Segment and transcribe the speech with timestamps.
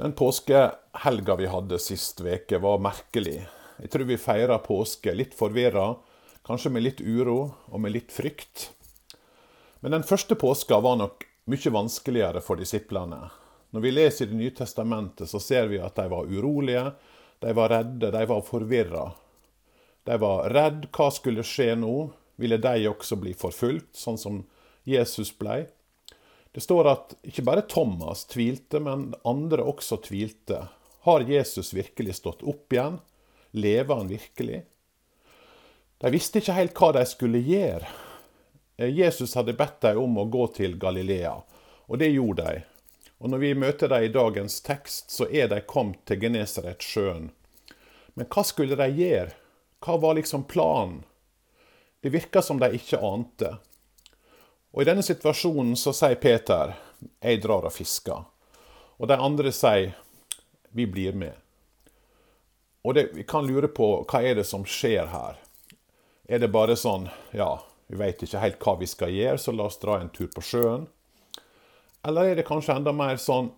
[0.00, 3.42] Den påskehelga vi hadde sist veke var merkelig.
[3.76, 5.90] Jeg tror vi feira påske litt forvirra,
[6.48, 8.70] kanskje med litt uro og med litt frykt.
[9.84, 13.26] Men den første påska var nok mye vanskeligere for disiplene.
[13.76, 16.94] Når vi leser i Det nye testamentet, så ser vi at de var urolige,
[17.44, 19.04] de var redde, de var forvirra.
[20.08, 22.08] De var redd hva skulle skje nå?
[22.40, 24.46] Ville de også bli forfulgt, sånn som
[24.88, 25.66] Jesus blei?
[26.52, 30.64] Det står at ikke bare Thomas tvilte, men andre også tvilte.
[31.06, 32.98] Har Jesus virkelig stått opp igjen?
[33.50, 34.64] Lever han virkelig?
[36.00, 37.86] De visste ikke helt hva de skulle gjøre.
[38.80, 41.34] Jesus hadde bedt dem om å gå til Galilea,
[41.86, 42.62] og det gjorde de.
[43.20, 47.28] Og når vi møter dem i dagens tekst, så er de kommet til Genesaretsjøen.
[48.16, 49.34] Men hva skulle de gjøre?
[49.84, 51.02] Hva var liksom planen?
[52.00, 53.58] Det virka som de ikke ante.
[54.70, 56.76] Og I denne situasjonen så sier Peter
[57.20, 58.24] 'jeg drar og fisker'.
[58.98, 59.94] Og de andre sier
[60.72, 61.40] 'vi blir med'.
[62.84, 65.38] Og det, Vi kan lure på hva er det som skjer her.
[66.28, 69.64] Er det bare sånn ja, vi veit ikke helt hva vi skal gjøre, så la
[69.64, 70.86] oss dra en tur på sjøen?
[72.04, 73.50] Eller er det kanskje enda mer sånn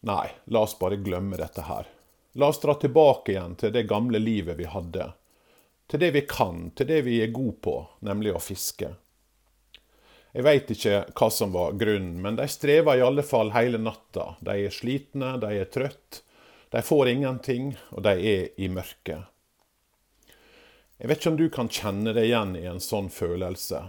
[0.00, 1.86] nei, la oss bare glemme dette her.
[2.34, 5.12] La oss dra tilbake igjen til det gamle livet vi hadde.
[5.86, 8.94] Til det vi kan, til det vi er gode på, nemlig å fiske.
[10.36, 14.34] Jeg veit ikke hva som var grunnen, men de strever i alle fall hele natta.
[14.44, 16.22] De er slitne, de er trøtte,
[16.68, 19.24] de får ingenting, og de er i mørket.
[20.98, 23.84] Jeg vet ikke om du kan kjenne deg igjen i en sånn følelse.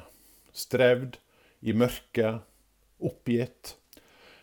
[0.56, 1.18] Strevd,
[1.60, 2.46] i mørket,
[3.04, 3.74] oppgitt.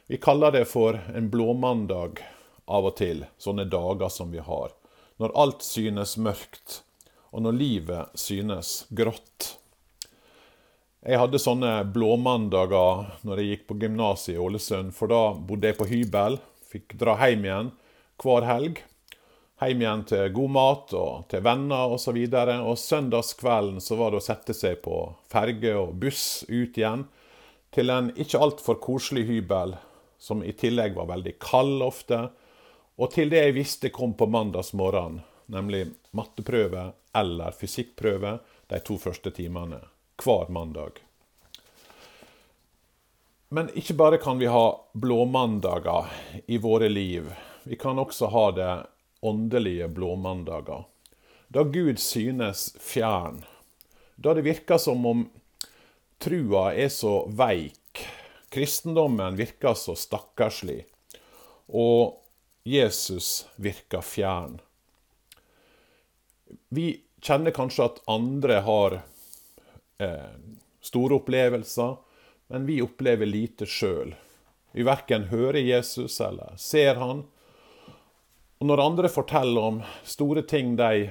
[0.07, 2.21] Vi kaller det for en blåmandag
[2.67, 4.75] av og til, sånne dager som vi har.
[5.17, 6.83] Når alt synes mørkt,
[7.33, 9.57] og når livet synes grått.
[11.07, 15.79] Jeg hadde sånne blåmandager når jeg gikk på gymnaset i Ålesund, for da bodde jeg
[15.79, 16.41] på hybel.
[16.67, 17.69] Fikk dra hjem igjen
[18.19, 18.81] hver helg.
[19.63, 22.19] Hjem igjen til god mat og til venner osv.
[22.19, 24.99] Og, så og søndagskvelden så var det å sette seg på
[25.31, 27.07] ferge og buss ut igjen
[27.71, 29.79] til en ikke altfor koselig hybel,
[30.19, 32.25] som i tillegg var veldig kald ofte.
[32.99, 35.21] Og til det jeg visste kom på mandagsmorgen,
[35.55, 35.87] nemlig
[36.19, 38.41] matteprøve eller fysikkprøve
[38.75, 39.87] de to første timene
[40.25, 41.03] hver mandag.
[43.49, 46.11] Men ikke bare kan vi ha blåmandager
[46.47, 47.31] i våre liv.
[47.63, 48.73] Vi kan også ha det
[49.21, 50.85] åndelige blåmandager.
[51.49, 53.45] Da Gud synes fjern.
[54.17, 55.25] Da det virker som om
[56.19, 58.03] trua er så veik.
[58.51, 60.85] Kristendommen virker så stakkarslig.
[61.67, 62.19] Og
[62.67, 64.59] Jesus virker fjern.
[66.69, 66.89] Vi
[67.23, 69.01] kjenner kanskje at andre har
[70.83, 71.97] store opplevelser,
[72.53, 74.15] men vi opplever lite sjøl.
[74.77, 77.25] Vi verken hører Jesus eller ser han.
[78.59, 81.09] Og når andre forteller om store ting de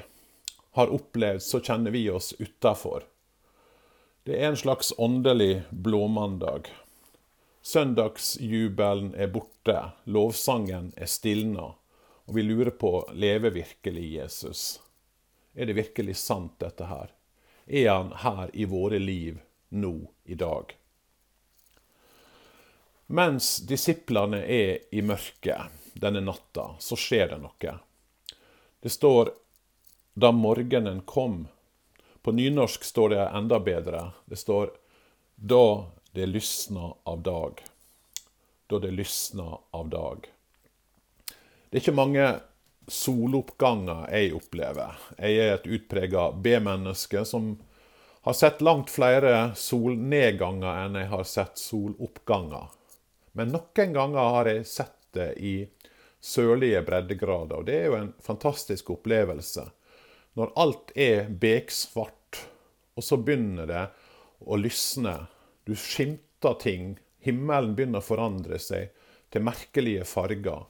[0.77, 3.07] har opplevd, så kjenner vi oss utafor.
[4.25, 6.69] Det er en slags åndelig blåmandag.
[7.65, 11.71] Søndagsjubelen er borte, lovsangen er stilna,
[12.25, 14.63] og vi lurer på lever virkelig Jesus?
[15.55, 17.14] Er det virkelig sant, dette her?
[17.65, 19.39] Er han her i våre liv
[19.69, 20.75] nå i dag.
[23.07, 27.75] Mens disiplene er i mørket denne natta, så skjer det noe.
[28.81, 29.33] Det står
[30.13, 31.47] 'da morgenen kom'.
[32.21, 34.11] På nynorsk står det enda bedre.
[34.25, 34.71] Det står
[35.35, 37.61] 'da det lysna av dag'.
[38.67, 40.27] Da det lysna av dag.
[41.69, 42.41] Det er ikke mange
[42.87, 44.97] soloppganger jeg opplever.
[45.17, 47.55] Jeg er et utprega B-menneske som
[48.25, 52.71] har sett langt flere solnedganger enn jeg har sett soloppganger.
[53.37, 55.55] Men noen ganger har jeg sett det i
[56.25, 59.67] sørlige breddegrader, og det er jo en fantastisk opplevelse.
[60.35, 62.41] Når alt er beksvart,
[62.95, 63.83] og så begynner det
[64.41, 65.15] å lysne.
[65.67, 66.95] Du skimter ting.
[67.23, 68.89] Himmelen begynner å forandre seg
[69.33, 70.65] til merkelige farger.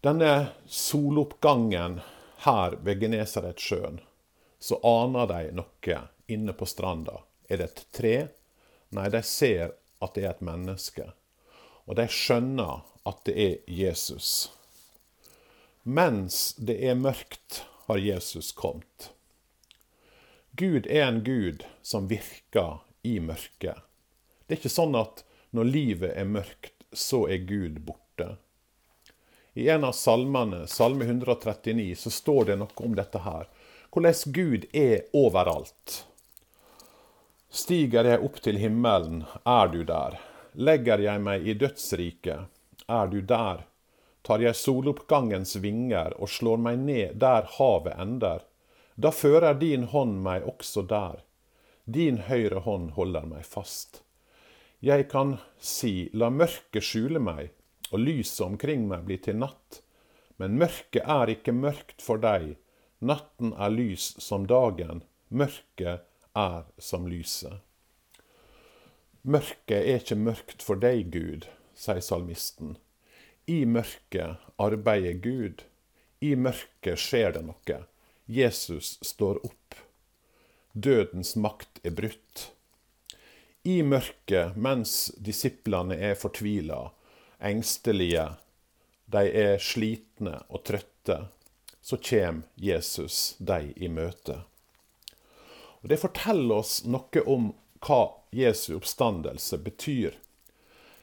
[0.00, 2.00] Denne soloppgangen
[2.44, 4.00] her ved Genesaretsjøen,
[4.58, 5.98] så aner de noe
[6.30, 7.16] inne på stranda.
[7.48, 8.14] Er det et tre?
[8.94, 11.08] Nei, de ser at det er et menneske.
[11.90, 14.52] Og de skjønner at det er Jesus.
[15.82, 19.10] Mens det er mørkt, har Jesus kommet.
[20.52, 23.80] Gud er en Gud som virker i mørket.
[24.46, 25.24] Det er ikke sånn at
[25.56, 28.36] når livet er mørkt, så er Gud borte.
[29.58, 33.48] I en av salmene, Salme 139, så står det noe om dette her.
[33.90, 36.04] Hvordan Gud er overalt.
[37.50, 40.20] Stiger jeg opp til himmelen, er du der.
[40.54, 42.46] Legger jeg meg i dødsriket,
[42.86, 43.66] er du der.
[44.22, 48.46] tar jeg soloppgangens vinger og slår meg ned der havet ender.
[48.94, 51.24] Da fører din hånd meg også der.
[51.84, 54.02] Din høyre hånd holder meg fast.
[54.78, 57.50] Jeg kan si, la mørket skjule meg,
[57.90, 59.80] og lyset omkring meg blir til natt.
[60.38, 62.56] Men mørket er ikke mørkt for deg.
[62.98, 65.02] Natten er lys som dagen.
[65.28, 66.04] Mørket
[66.38, 67.58] er som lyset.
[69.22, 72.76] Mørket er ikke mørkt for deg, Gud, sier salmisten.
[73.50, 75.64] I mørket arbeider Gud.
[76.20, 77.80] I mørket skjer det noe.
[78.28, 79.76] Jesus står opp.
[80.72, 82.50] Dødens makt er brutt.
[83.64, 86.90] I mørket, mens disiplene er fortvila,
[87.40, 88.28] engstelige,
[89.06, 91.22] de er slitne og trøtte,
[91.80, 94.42] så kommer Jesus dem i møte.
[95.80, 97.52] Og Det forteller oss noe om
[97.86, 98.00] hva
[98.34, 100.16] Jesu oppstandelse betyr.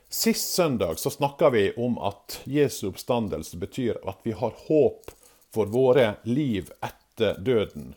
[0.10, 5.12] Sist søndag så snakka vi om at Jesu oppstandelse betyr at vi har håp
[5.56, 7.96] for våre liv etter døden.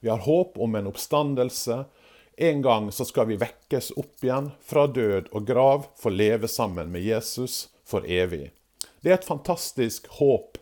[0.00, 1.84] Vi har håp om en oppstandelse.
[2.36, 6.48] En gang så skal vi vekkes opp igjen fra død og grav for å leve
[6.52, 8.50] sammen med Jesus for evig.
[9.00, 10.58] Det er et fantastisk håp.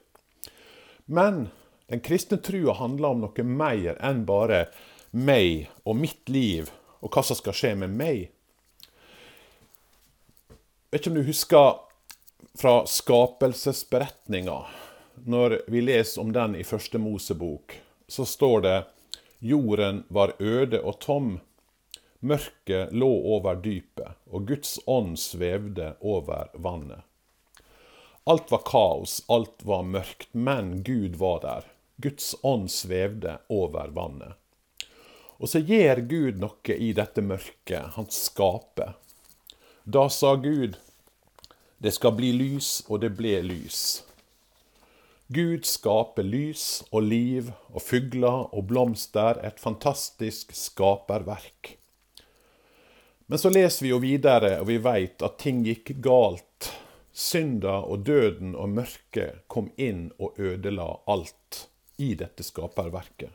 [1.05, 1.49] Men
[1.91, 4.69] den kristne trua handler om noe mer enn bare
[5.11, 6.71] meg og mitt liv
[7.03, 8.29] og hva som skal skje med meg.
[10.95, 11.81] Vet ikke om du husker
[12.55, 14.61] fra skapelsesberetninga.
[15.27, 17.75] Når vi leser om den i første Mosebok,
[18.07, 18.77] så står det
[19.45, 21.35] Jorden var øde og tom.
[22.25, 27.05] Mørket lå over dypet, og Guds ånd svevde over vannet.
[28.25, 31.67] Alt var kaos, alt var mørkt, men Gud var der.
[32.01, 34.41] Guds ånd svevde over vannet.
[35.37, 37.93] Og så gjør Gud noe i dette mørket.
[37.99, 38.97] Han skaper.
[39.85, 40.81] Da sa Gud,
[41.77, 44.01] det skal bli lys, og det ble lys.
[45.29, 51.77] Gud skaper lys og liv og fugler og blomster, et fantastisk skaperverk.
[53.27, 56.73] Men så leser vi jo videre, og vi veit at ting gikk galt.
[57.15, 63.31] Synda og døden og mørket kom inn og ødela alt i dette skaperverket.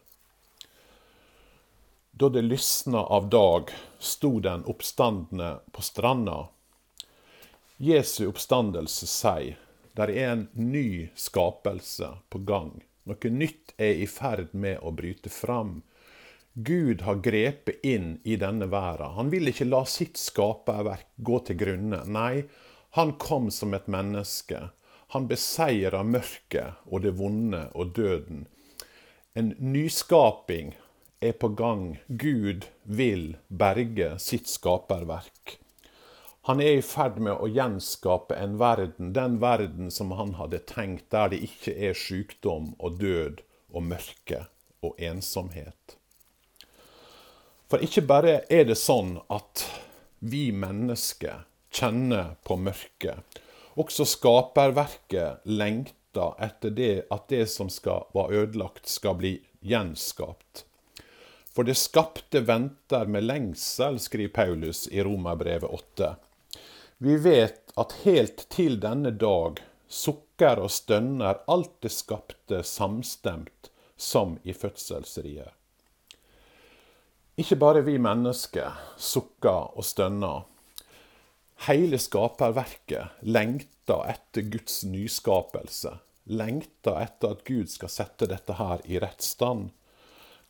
[2.19, 6.49] Da det lysna av dag, sto den oppstandende på stranda.
[7.77, 9.55] Jesu oppstandelse sier
[9.95, 12.73] der er en ny skapelse på gang.
[13.07, 15.79] Noe nytt er i ferd med å bryte fram.
[16.59, 19.13] Gud har grepet inn i denne verden.
[19.15, 22.01] Han vil ikke la sitt skaperverk gå til grunne.
[22.03, 22.43] Nei,
[22.97, 24.65] han kom som et menneske.
[25.15, 28.41] Han beseira mørket og det vonde og døden.
[29.39, 30.73] En nyskaping
[31.23, 31.85] er på gang.
[32.07, 35.55] Gud vil berge sitt skaperverk.
[36.49, 41.07] Han er i ferd med å gjenskape en verden, den verden som han hadde tenkt,
[41.15, 44.43] der det ikke er sykdom og død og mørke
[44.83, 45.95] og ensomhet.
[47.69, 49.65] For ikke bare er det sånn at
[50.19, 53.21] vi mennesker kjenner på mørket.
[53.79, 60.65] Også skaperverket lengter etter det at det som skal, være ødelagt, skal bli gjenskapt.
[61.53, 66.15] For det skapte venter med lengsel, skriver Paulus i Romerbrevet 8.
[66.97, 74.37] Vi vet at helt til denne dag sukker og stønner alt det skapte samstemt som
[74.43, 75.58] i fødselsriet.
[77.39, 80.41] Ikke bare vi mennesker sukker og stønner.
[81.69, 85.93] Hele skaperverket lengter etter Guds nyskapelse.
[86.35, 89.69] Lengter etter at Gud skal sette dette her i rett stand.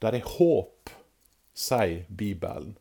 [0.02, 0.90] Der er håp,
[1.54, 2.72] sier Bibelen.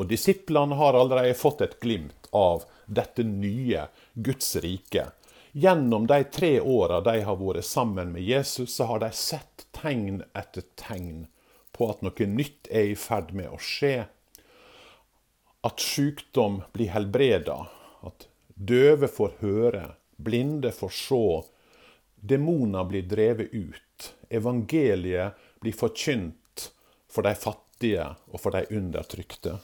[0.00, 5.10] Og disiplene har allerede fått et glimt av dette nye Guds rike.
[5.52, 10.22] Gjennom de tre åra de har vært sammen med Jesus, så har de sett tegn
[10.32, 11.26] etter tegn
[11.72, 14.06] på at noe nytt er i ferd med å skje.
[15.66, 17.66] At sykdom blir helbreda,
[18.06, 19.84] at døve får høre,
[20.16, 21.24] blinde får se,
[22.20, 26.70] demoner blir drevet ut, evangeliet blir forkynt
[27.10, 29.58] for de fattige og for de undertrykte.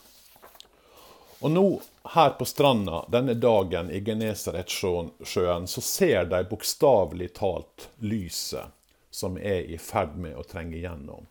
[1.44, 1.66] Og nå,
[2.14, 8.72] her på stranda denne dagen i Genesaretsjøen, så ser de bokstavelig talt lyset
[9.12, 11.28] som er i ferd med å trenge gjennom.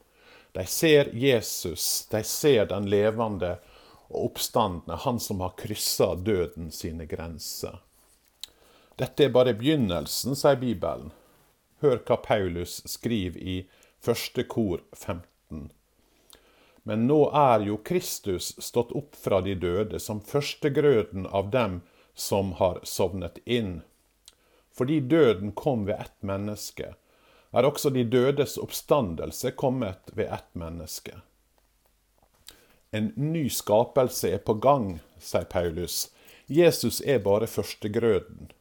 [0.56, 3.58] De ser Jesus, de ser den levende
[4.08, 7.82] og oppstandende, han som har kryssa døden sine grenser.
[8.96, 11.12] Dette er bare begynnelsen, sier Bibelen.
[11.84, 13.56] Hør hva Paulus skriver i
[14.00, 15.68] første kor 15.
[16.88, 21.82] Men nå er jo Kristus stått opp fra de døde som førstegrøden av dem
[22.16, 23.82] som har sovnet inn.
[24.76, 26.96] fordi døden kom ved ett menneske,
[27.56, 31.16] er også de dødes oppstandelse kommet ved ett menneske.
[32.96, 36.10] En ny skapelse er på gang, sier Paulus.
[36.48, 38.52] Jesus er bare førstegrøden.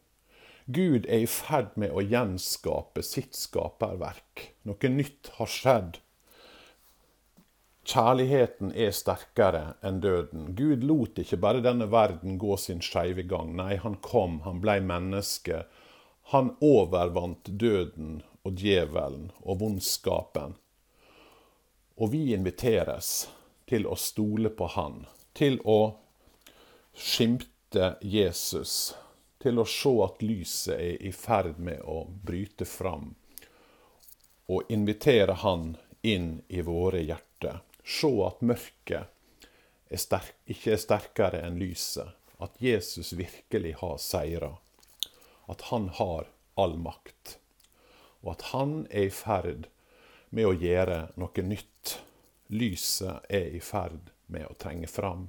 [0.67, 4.49] Gud er i ferd med å gjenskape sitt skaperverk.
[4.65, 5.99] Noe nytt har skjedd.
[7.85, 10.55] Kjærligheten er sterkere enn døden.
[10.57, 13.53] Gud lot ikke bare denne verden gå sin skeive gang.
[13.59, 15.67] Nei, han kom, han blei menneske.
[16.33, 20.57] Han overvant døden og djevelen og vondskapen.
[21.97, 23.29] Og vi inviteres
[23.71, 25.97] til å stole på Han, til å
[26.95, 28.95] skimte Jesus
[29.45, 33.11] til å se at lyset er i ferd med å bryte fram,
[34.49, 37.61] og invitere Han inn i våre hjerter.
[37.85, 39.53] Se at mørket
[39.93, 42.09] er sterk, ikke er sterkere enn lyset.
[42.41, 44.55] At Jesus virkelig har seira.
[45.45, 47.37] At han har all makt.
[48.25, 49.69] Og at han er i ferd
[50.35, 51.99] med å gjøre noe nytt.
[52.55, 55.29] Lyset er i ferd med å trenge fram.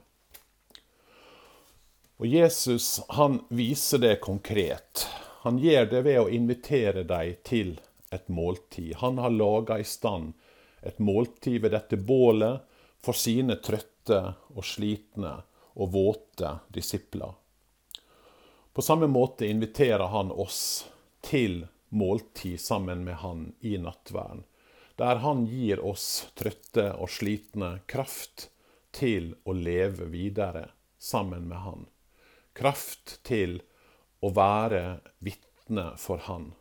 [2.18, 5.06] Og Jesus han viser det konkret.
[5.44, 7.76] Han gjør det ved å invitere dem til
[8.16, 8.96] et måltid.
[9.04, 10.34] Han har laga i stand
[10.86, 12.64] et måltid ved dette bålet
[13.04, 14.22] for sine trøtte
[14.56, 15.36] og slitne
[15.76, 17.34] og våte disipler.
[18.74, 20.86] På samme måte inviterer han oss
[21.26, 24.44] til måltid sammen med han i nattverden,
[24.96, 28.50] der han gir oss trøtte og slitne kraft
[28.96, 31.86] til å leve videre sammen med han
[32.56, 33.60] kraft til
[34.24, 36.54] å være vitne for Han.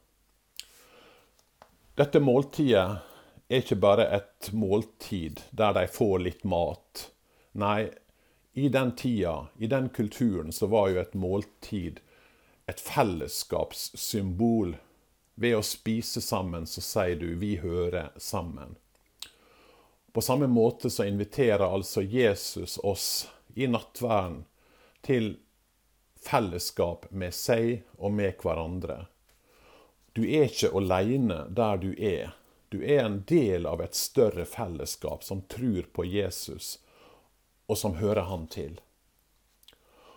[1.95, 2.87] Dette måltidet
[3.47, 7.07] er ikke bare et måltid der de får litt mat.
[7.63, 7.93] Nei,
[8.55, 12.01] i den tida, i den kulturen, så var jo et måltid
[12.71, 14.75] et fellesskapssymbol.
[15.35, 18.77] Ved å spise sammen så sier du 'vi hører sammen'.
[20.13, 24.45] På samme måte så inviterer altså Jesus oss i nattverden
[25.03, 25.37] til
[26.23, 29.07] fellesskap med seg og med hverandre.
[30.15, 32.37] Du er ikke alene der du er.
[32.71, 36.79] Du er en del av et større fellesskap som tror på Jesus,
[37.67, 38.79] og som hører han til.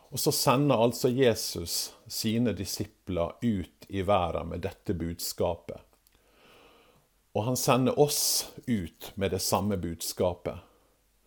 [0.09, 5.81] Og så sender altså Jesus sine disipler ut i verden med dette budskapet.
[7.35, 10.63] Og han sender oss ut med det samme budskapet.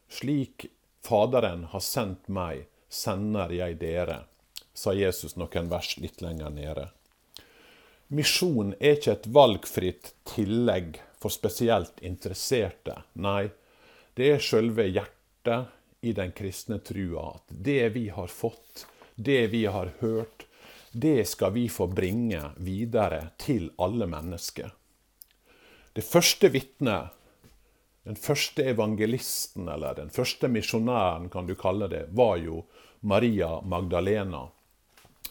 [0.09, 0.71] Slik
[1.01, 4.25] Faderen har sendt meg, sender jeg dere
[4.81, 6.89] sa Jesus noen vers litt lenger nede.
[8.11, 13.03] Misjon er ikke et valgfritt tillegg for spesielt interesserte.
[13.13, 13.51] Nei,
[14.17, 15.71] det er sjølve hjertet
[16.01, 20.47] i den kristne trua at det vi har fått, det vi har hørt,
[20.93, 24.73] det skal vi få bringe videre til alle mennesker.
[25.93, 27.11] Det første vitnet,
[28.03, 32.65] den første evangelisten, eller den første misjonæren, kan du kalle det, var jo
[33.01, 34.49] Maria Magdalena.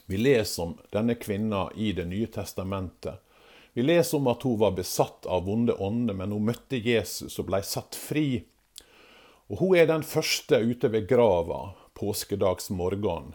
[0.06, 3.20] Vi leser om denne kvinna i Det nye testamentet.
[3.74, 7.50] Vi leser om at hun var besatt av vonde ånder, men hun møtte Jesus og
[7.52, 8.44] ble satt fri.
[9.50, 13.34] Og Hun er den første ute ved grava påskedagsmorgen.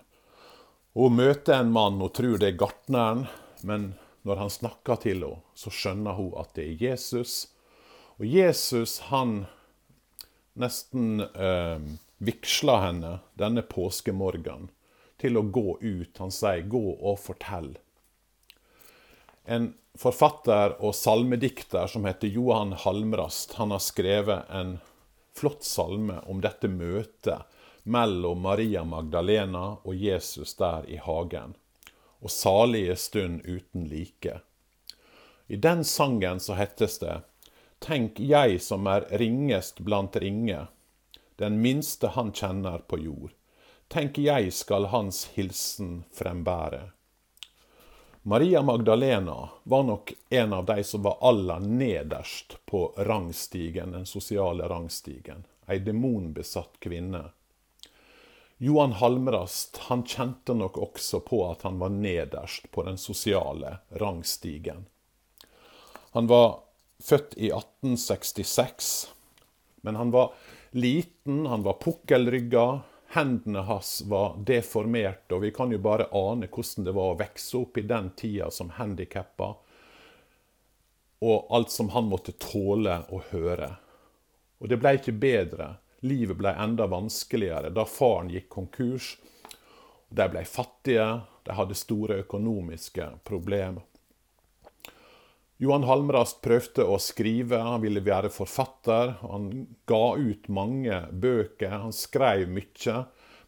[0.94, 3.26] Hun møter en mann, og tror det er gartneren,
[3.66, 7.34] men når han snakker til henne, så skjønner hun at det er Jesus.
[8.16, 9.44] Og Jesus, han
[10.54, 11.82] nesten eh,
[12.22, 14.70] vigsler henne denne påskemorgenen
[15.20, 16.18] til å gå ut.
[16.22, 17.74] Han sier 'gå og fortell'.
[19.44, 24.78] En forfatter og salmedikter som heter Johan Halmrast, han har skrevet en
[25.36, 27.44] flott salme om dette møtet
[27.84, 31.54] mellom Maria Magdalena og Jesus der i hagen.
[32.24, 34.40] Og salige stund uten like.
[35.46, 37.20] I den sangen så hettes det
[37.84, 40.66] Tenk jeg som er ringest blant ringe,
[41.36, 43.34] den minste han kjenner på jord
[43.92, 46.88] Tenk jeg skal hans hilsen frembære.
[48.26, 54.68] Maria Magdalena var nok en av de som var aller nederst på rangstigen, den sosiale
[54.68, 55.44] rangstigen.
[55.66, 57.24] Ei demonbesatt kvinne.
[58.56, 64.86] Johan Halmrast han kjente nok også på at han var nederst på den sosiale rangstigen.
[66.16, 66.62] Han var
[67.04, 69.10] født i 1866,
[69.84, 70.32] men han var
[70.70, 72.80] liten, han var pukkelrygga,
[73.14, 77.60] Hendene hans var deformerte, og vi kan jo bare ane hvordan det var å vokse
[77.60, 79.52] opp i den tida som handikappa,
[81.22, 83.70] og alt som han måtte tåle å høre.
[84.58, 85.68] Og det ble ikke bedre.
[86.02, 89.14] Livet ble enda vanskeligere da faren gikk konkurs.
[90.10, 91.06] De ble fattige,
[91.46, 93.86] de hadde store økonomiske problemer.
[95.56, 99.14] Johan Halmrast prøvde å skrive, han ville være forfatter.
[99.22, 103.04] Han ga ut mange bøker, han skrev mye.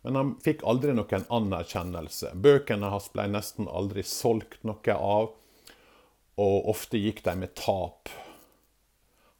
[0.06, 2.30] Men han fikk aldri noen anerkjennelse.
[2.38, 5.32] Bøkene hans ble nesten aldri solgt noe av,
[6.38, 8.12] og ofte gikk de med tap.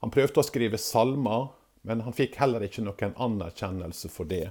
[0.02, 1.52] Han prøvde å skrive salmer,
[1.86, 4.50] men han fikk heller ikke noen anerkjennelse for det.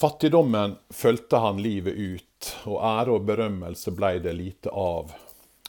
[0.00, 5.12] Fattigdommen fulgte han livet ut, og ære og berømmelse ble det lite av.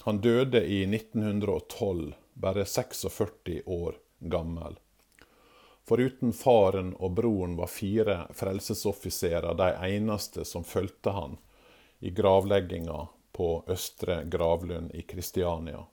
[0.08, 4.80] Han døde i 1912, bare 46 år gammel.
[5.84, 11.36] Foruten faren og broren var fire frelsesoffiserer de eneste som fulgte han
[12.00, 13.02] i gravlegginga
[13.36, 15.84] på Østre gravlund i Kristiania.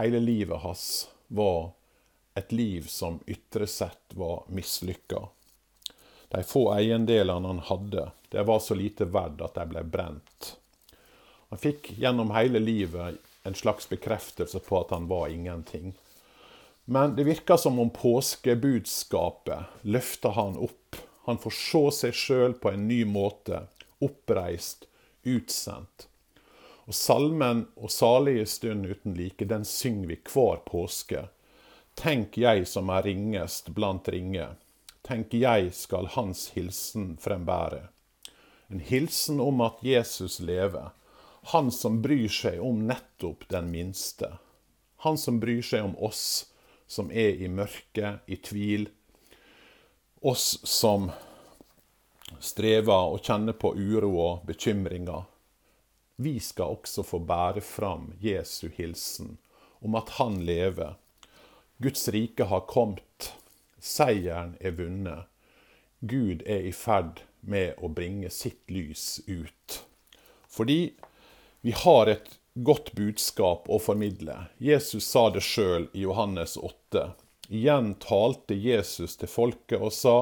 [0.00, 1.74] Hele livet hans var
[2.34, 5.26] et liv som ytre sett var mislykka.
[6.28, 10.54] De få eiendelene han hadde, det var så lite verdt at de ble brent.
[11.50, 15.92] Han fikk gjennom hele livet en slags bekreftelse på at han var ingenting.
[16.84, 20.96] Men det virka som om påskebudskapet løfta han opp.
[21.26, 23.66] Han får se seg sjøl på en ny måte,
[24.00, 24.86] oppreist,
[25.22, 26.06] utsendt.
[26.86, 31.28] Og salmen 'Og salige stund uten like', den synger vi hver påske.
[31.94, 34.48] Tenk jeg som er ringest blant ringe
[35.02, 37.88] Tenk jeg skal hans hilsen frembære.
[38.70, 40.92] En hilsen om at Jesus lever,
[41.42, 44.36] han som bryr seg om nettopp den minste.
[45.04, 46.52] Han som bryr seg om oss
[46.86, 48.88] som er i mørke, i tvil.
[50.20, 51.10] Oss som
[52.40, 55.24] strever og kjenner på uro og bekymringer.
[56.20, 59.38] Vi skal også få bære fram Jesu hilsen
[59.80, 60.98] om at han lever.
[61.80, 63.32] Guds rike har kommet.
[63.80, 65.30] Seieren er vunnet.
[66.00, 69.80] Gud er i ferd med å bringe sitt lys ut.
[70.48, 70.92] Fordi
[71.60, 74.36] vi har et godt budskap å formidle.
[74.58, 77.10] Jesus sa det sjøl i Johannes 8.
[77.50, 80.16] Igjen talte Jesus til folket og sa,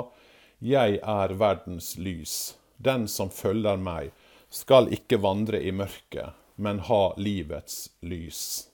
[0.59, 2.57] Jeg er verdens lys.
[2.77, 4.11] Den som følger meg,
[4.51, 8.71] skal ikke vandre i mørket, men ha livets lys.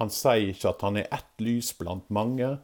[0.00, 2.56] Han sier ikke at han er ett lys blant mange,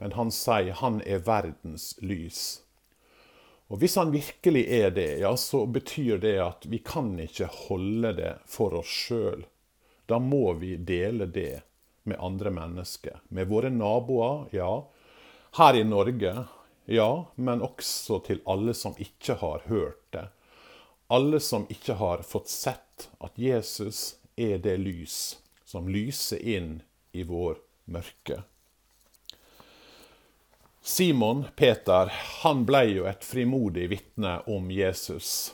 [0.00, 2.60] men han sier han er verdens lys.
[3.70, 8.10] Og Hvis han virkelig er det, ja, så betyr det at vi kan ikke holde
[8.18, 9.44] det for oss sjøl.
[10.10, 11.62] Da må vi dele det
[12.02, 13.20] med andre mennesker.
[13.28, 14.72] Med våre naboer, ja.
[15.54, 16.34] Her i Norge,
[16.90, 17.10] ja.
[17.34, 20.26] Men også til alle som ikke har hørt det.
[21.06, 26.80] Alle som ikke har fått sett at Jesus er det lys som lyser inn
[27.14, 28.42] i vår mørke.
[30.90, 32.10] Simon Peter
[32.42, 35.52] han ble jo et frimodig vitne om Jesus.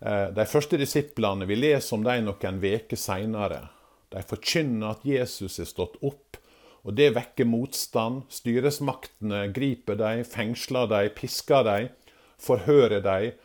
[0.00, 3.60] Eh, de første disiplene vi leser om dem noen uker seinere.
[4.08, 6.40] De forkynner at Jesus er stått opp,
[6.80, 8.24] og det vekker motstand.
[8.32, 11.92] Styresmaktene griper dem, fengsler dem, pisker dem,
[12.40, 13.36] forhører dem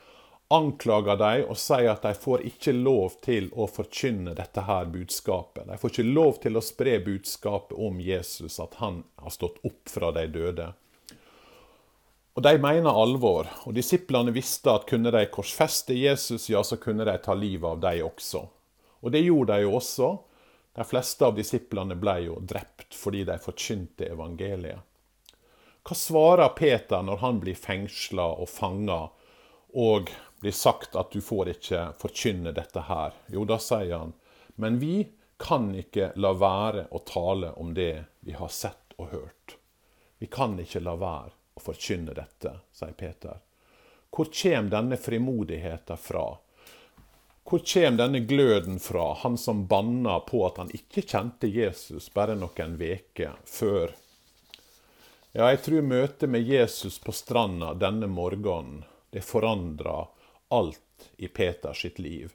[0.47, 5.67] anklager dem og sier at de får ikke lov til å forkynne dette her budskapet.
[5.67, 9.91] De får ikke lov til å spre budskapet om Jesus, at han har stått opp
[9.91, 10.71] fra de døde.
[12.37, 17.05] Og De mener alvor, og disiplene visste at kunne de korsfeste Jesus, ja, så kunne
[17.07, 18.43] de ta livet av dem også.
[19.01, 20.11] Og det gjorde de jo også.
[20.77, 24.85] De fleste av disiplene ble jo drept fordi de forkynte evangeliet.
[25.87, 29.07] Hva svarer Peter når han blir fengsla og fanga
[29.73, 33.15] og blir sagt at du får ikke forkynne dette her.
[33.33, 34.13] Jo, da sier han,
[34.55, 39.57] men vi kan ikke la være å tale om det vi har sett og hørt.
[40.17, 43.37] Vi kan ikke la være å forkynne dette, sier Peter.
[44.13, 46.25] Hvor kommer denne frimodigheten fra?
[47.47, 52.35] Hvor kommer denne gløden fra, han som banna på at han ikke kjente Jesus bare
[52.35, 53.93] noen veker før?
[55.31, 60.07] Ja, jeg tror møtet med Jesus på stranda denne morgenen, det forandra
[60.49, 62.33] alt i Peters sitt liv.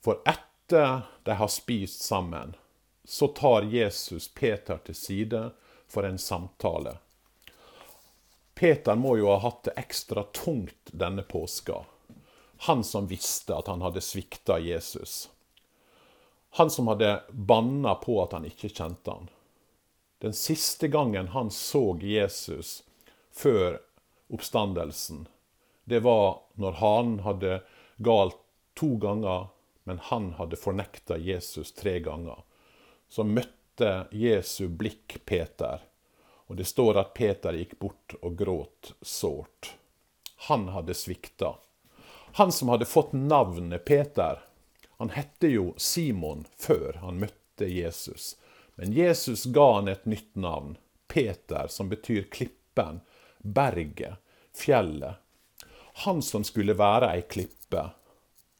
[0.00, 2.56] For etter de har spist sammen,
[3.04, 5.50] så tar Jesus Peter til side
[5.88, 6.96] for en samtale.
[8.54, 11.84] Peter må jo ha hatt det ekstra tungt denne påska.
[12.66, 15.28] Han som visste at han hadde svikta Jesus.
[16.56, 19.28] Han som hadde banna på at han ikke kjente han.
[20.24, 22.82] Den siste gangen han så Jesus
[23.30, 23.76] før
[24.32, 25.26] oppstandelsen,
[25.86, 27.60] det var når hanen hadde
[28.02, 28.38] galt
[28.74, 29.48] to ganger,
[29.86, 32.42] men han hadde fornekta Jesus tre ganger.
[33.08, 35.84] Så møtte Jesu blikk Peter,
[36.46, 39.76] og det står at Peter gikk bort og gråt sårt.
[40.50, 41.54] Han hadde svikta.
[42.36, 44.42] Han som hadde fått navnet Peter,
[44.98, 48.36] Han hette jo Simon før han møtte Jesus.
[48.80, 53.00] Men Jesus ga han et nytt navn, Peter, som betyr klippen,
[53.38, 54.16] berget,
[54.56, 55.20] fjellet.
[56.04, 57.86] Han som skulle være ei klippe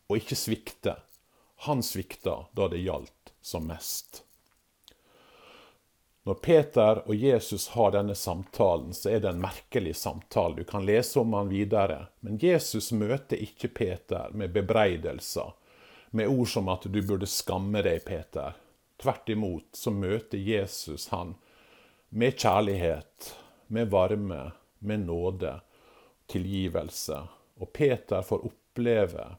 [0.09, 0.95] og ikke svikte.
[1.69, 4.23] Han svikta da det gjaldt som mest.
[6.27, 10.57] Når Peter og Jesus har denne samtalen, så er det en merkelig samtale.
[10.57, 12.07] Du kan lese om han videre.
[12.21, 15.53] Men Jesus møter ikke Peter med bebreidelser,
[16.11, 18.57] med ord som at 'du burde skamme deg, Peter'.
[18.99, 21.35] Tvert imot så møter Jesus han
[22.09, 23.37] med kjærlighet,
[23.69, 25.61] med varme, med nåde,
[26.33, 27.23] tilgivelse.
[27.61, 29.31] Og Peter får oppleve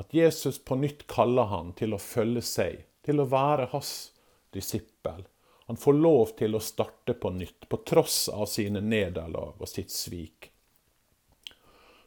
[0.00, 4.12] at Jesus på nytt kaller han til å følge seg, til å være hans
[4.54, 5.26] disippel
[5.70, 9.92] han får lov til å starte på nytt, på tross av sine nederlag og sitt
[9.94, 10.48] svik.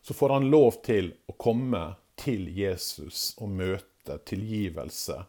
[0.02, 1.84] Så får han lov til å komme
[2.19, 5.21] til Jesus og møte tilgivelse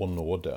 [0.00, 0.54] og nåde.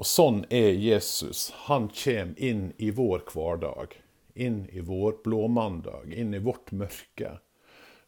[0.00, 1.50] Og sånn er Jesus.
[1.68, 4.00] Han kommer inn i vår hverdag,
[4.34, 7.38] inn i vår blåmandag, inn i vårt mørke,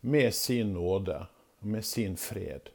[0.00, 1.26] med sin nåde
[1.66, 2.68] med sin fred.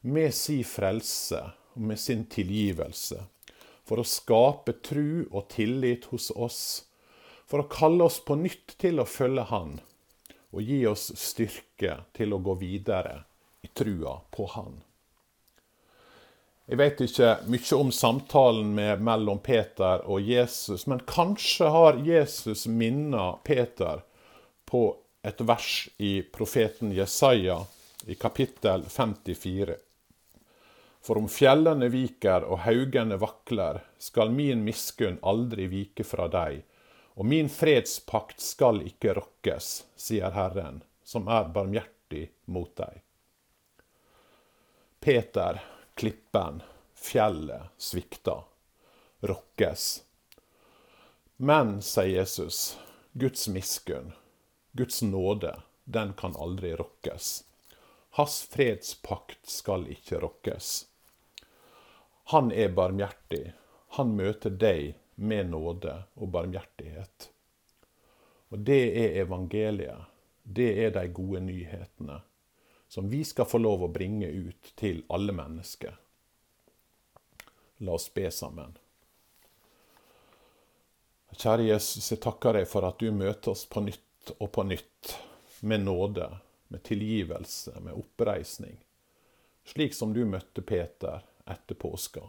[0.00, 3.24] Med sin frelse og med sin tilgivelse
[3.84, 6.62] for å skape tru og tillit hos oss,
[7.46, 9.72] for å kalle oss på nytt til å følge Han,
[10.54, 13.16] og gi oss styrke til å gå videre
[13.66, 14.78] i trua på Han.
[16.70, 22.68] Jeg vet ikke mye om samtalen med, mellom Peter og Jesus, men kanskje har Jesus
[22.70, 24.04] minnet Peter
[24.70, 24.84] på
[25.26, 27.56] et vers i profeten Jesaja
[28.06, 29.74] i kapittel 54.
[31.02, 36.62] For om fjellene viker og haugene vakler, skal min miskunn aldri vike fra deg,
[37.18, 43.02] og min fredspakt skal ikke rokkes, sier Herren, som er barmhjertig mot deg.
[45.02, 45.58] Peter,
[46.00, 46.62] klippen,
[46.94, 48.44] fjellet svikta,
[49.20, 50.04] rokkes.
[51.36, 52.78] Men, sier Jesus,
[53.12, 54.12] Guds miskunn,
[54.72, 57.44] Guds nåde, den kan aldri rokkes.
[58.10, 60.86] Hans fredspakt skal ikke rokkes.
[62.32, 63.52] Han er barmhjertig.
[64.00, 67.28] Han møter deg med nåde og barmhjertighet.
[68.48, 70.08] Og det er evangeliet.
[70.42, 72.22] Det er de gode nyhetene
[72.90, 75.94] som vi skal få lov å bringe ut til alle mennesker.
[77.86, 78.72] La oss be sammen.
[81.30, 85.14] Kjære Jesus, jeg takker deg for at du møter oss på nytt og på nytt,
[85.60, 86.26] med nåde,
[86.68, 88.76] med tilgivelse, med oppreisning,
[89.70, 92.26] slik som du møtte Peter etter påska.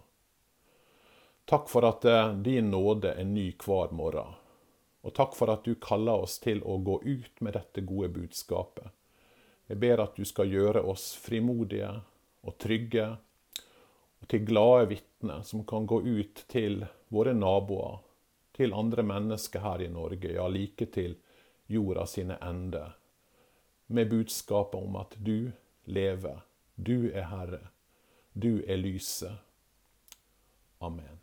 [1.50, 4.38] Takk for at eh, din nåde er ny hver morgen.
[5.02, 8.94] Og takk for at du kaller oss til å gå ut med dette gode budskapet.
[9.72, 11.88] Jeg ber at du skal gjøre oss frimodige
[12.44, 13.06] og trygge,
[14.20, 18.02] og til glade vitner som kan gå ut til våre naboer,
[18.52, 21.16] til andre mennesker her i Norge, ja, like til
[21.72, 22.92] jorda sine ender,
[23.88, 25.54] med budskapet om at du
[25.88, 26.44] lever,
[26.76, 27.64] du er Herre.
[28.34, 29.40] Du er lyset.
[30.80, 31.21] Amen.